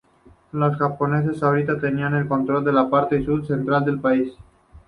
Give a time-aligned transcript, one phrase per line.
[0.51, 4.33] Los japoneses ahora tenían el control de la parte sur y central del país.